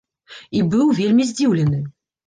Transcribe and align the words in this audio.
І 0.59 0.63
быў 0.71 0.95
вельмі 1.03 1.31
здзіўлены. 1.35 1.87